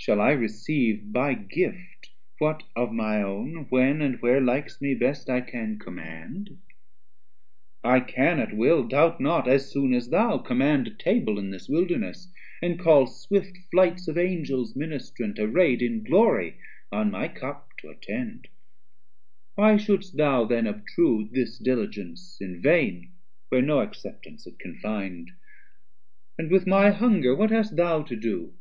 Shall 0.04 0.20
I 0.20 0.30
receive 0.30 1.12
by 1.12 1.34
gift 1.34 2.10
what 2.38 2.62
of 2.76 2.92
my 2.92 3.20
own, 3.20 3.66
When 3.68 4.00
and 4.00 4.16
where 4.22 4.40
likes 4.40 4.80
me 4.80 4.94
best, 4.94 5.28
I 5.28 5.40
can 5.40 5.80
command? 5.80 6.56
I 7.82 7.98
can 7.98 8.38
at 8.38 8.56
will, 8.56 8.86
doubt 8.86 9.20
not, 9.20 9.48
as 9.48 9.68
soon 9.72 9.92
as 9.92 10.10
thou, 10.10 10.38
Command 10.38 10.86
a 10.86 10.90
Table 10.94 11.36
in 11.36 11.50
this 11.50 11.68
Wilderness, 11.68 12.32
And 12.62 12.78
call 12.78 13.08
swift 13.08 13.58
flights 13.72 14.06
of 14.06 14.16
Angels 14.16 14.76
ministrant 14.76 15.36
Array'd 15.40 15.82
in 15.82 16.04
Glory 16.04 16.58
on 16.92 17.10
my 17.10 17.26
cup 17.26 17.70
to 17.78 17.88
attend: 17.88 18.46
Why 19.56 19.76
shouldst 19.78 20.16
thou 20.16 20.44
then 20.44 20.68
obtrude 20.68 21.32
this 21.32 21.58
diligence, 21.58 22.38
In 22.40 22.62
vain, 22.62 23.10
where 23.48 23.62
no 23.62 23.80
acceptance 23.80 24.46
it 24.46 24.60
can 24.60 24.76
find, 24.78 25.32
And 26.38 26.52
with 26.52 26.68
my 26.68 26.90
hunger 26.90 27.34
what 27.34 27.50
hast 27.50 27.74
thou 27.74 28.02
to 28.02 28.14
do? 28.14 28.54